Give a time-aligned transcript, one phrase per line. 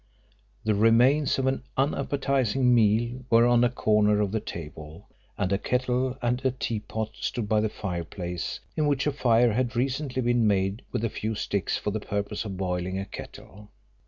[0.63, 5.59] The remains of an unappetising meal were on a corner of the table, and a
[5.59, 10.47] kettle and a teapot stood by the fireplace in which a fire had recently been
[10.47, 13.69] made with a few sticks for the purpose of boiling a kettle.